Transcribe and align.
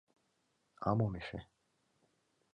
—А 0.87 0.89
мом 0.97 1.13
эше? 1.19 1.39